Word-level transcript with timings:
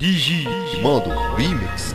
دي 0.00 0.12
جي 0.16 0.48
ماضو 0.82 1.10
ريميكس 1.36 1.94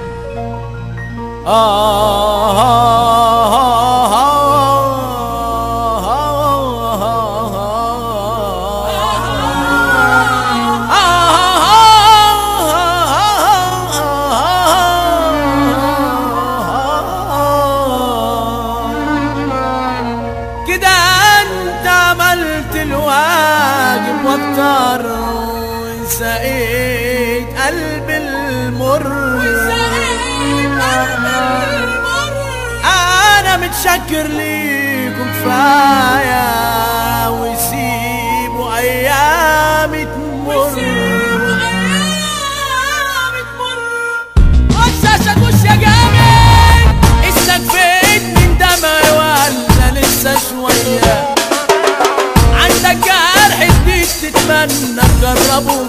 كده 20.67 20.87
انت 21.41 21.87
عملت 21.87 22.75
الواجب 22.75 24.25
وأكتر 24.25 25.00
قلب 27.71 28.09
المر. 28.09 29.07
أنا 33.39 33.57
متشكر 33.57 34.27
ليكم 34.27 35.27
كفاية 35.33 36.49
وسيبوا 37.29 38.77
أيامي 38.77 40.05
تمر. 40.05 40.81
شوية. 50.49 51.35
عندك 52.53 52.97
جرح 53.05 53.63
جديد 53.63 54.07
تتمنى. 54.21 55.01
تجربه 55.21 55.87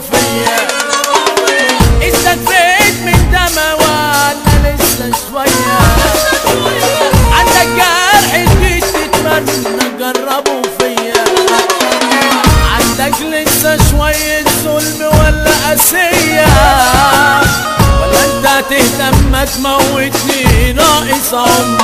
ما 19.42 19.48
تموتني 19.48 20.72
ناقص 20.72 21.34
عمر 21.34 21.82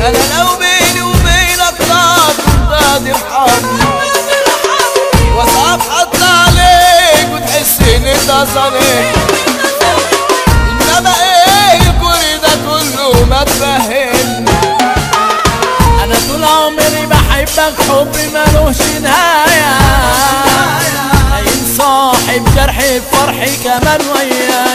أنا 0.00 0.18
لو 0.38 0.56
بيني 0.58 1.02
وبينك 1.02 1.74
طاق 1.88 2.34
راضي 2.70 3.10
ارحمني 3.10 3.84
واصعب 5.36 5.80
حط 5.80 6.16
عليك 6.22 7.28
وتحس 7.32 7.80
ان 7.80 8.06
انت 8.06 8.30
إنما 10.70 11.14
إيه 11.22 11.90
ده 12.42 12.48
كله 12.66 13.24
ما 13.26 13.44
تفهمني 13.44 14.50
أنا 16.04 16.14
طول 16.28 16.44
عمري 16.44 17.06
بحبك 17.06 17.74
حب 17.88 18.16
ملوش 18.34 18.76
نهاية. 19.02 19.76
عين 21.32 21.74
صاحب 21.78 22.44
جرحي 22.56 23.00
بفرحي 23.00 23.56
كمان 23.64 24.00
ويايا 24.14 24.69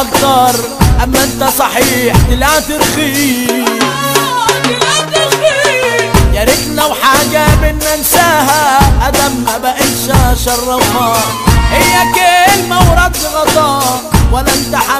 أكتر 0.00 0.60
أما 1.04 1.24
أنت 1.24 1.44
صحيح 1.58 2.16
طلعت 2.30 2.70
رخيص 2.70 3.50
يا 6.34 6.44
ريت 6.44 6.68
لو 6.74 6.88
حاجة 7.02 7.46
بينا 7.62 7.96
ننساها 7.96 8.78
آدم 9.08 9.44
ما 9.46 9.58
بقتش 9.58 10.10
اشرفها 10.32 11.16
هي 11.70 11.94
كلمة 12.14 12.78
ورد 12.90 13.16
غطاء. 13.34 14.02
ولا 14.32 14.54
انت 14.54 14.76
حبيبي 14.76 14.99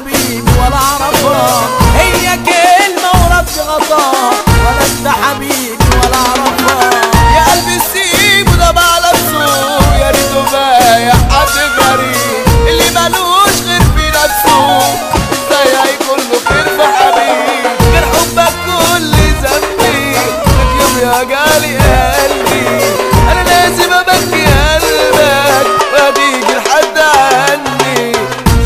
قلبي. 21.54 22.66
أنا 23.32 23.42
لازم 23.48 23.92
أبكي 23.92 24.44
قلبك 24.44 25.66
وهتيجي 25.92 26.54
لحد 26.56 26.98
عني 26.98 28.12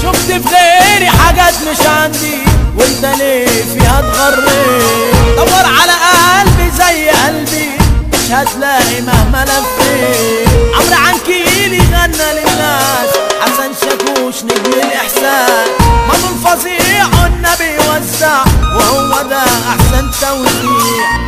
شفت 0.03 0.33
في 0.33 0.55
غيري 0.55 1.09
حاجات 1.11 1.55
مش 1.71 1.87
عندي 1.87 2.39
وأنت 2.79 3.19
ليه 3.19 3.47
فيها 3.47 3.99
اتغريت 3.99 5.15
دور 5.37 5.67
على 5.81 5.93
قلبي 6.41 6.71
زي 6.79 7.09
قلبي 7.11 7.71
مش 8.13 8.31
هتلاقي 8.31 9.01
مهما 9.07 9.45
لفيت. 9.45 10.49
عمرو 10.75 11.05
عنكيلي 11.07 11.79
غنى 11.79 12.33
للناس 12.33 13.11
حسن 13.41 13.71
شاكوش 13.81 14.35
نجم 14.45 14.73
الاحسان 14.83 15.67
مضمون 16.09 16.45
فظيع 16.45 17.07
النبي 17.27 17.77
وزع 17.79 18.45
وهو 18.77 19.23
ده 19.31 19.39
أحسن 19.43 20.11
توزيع. 20.21 21.24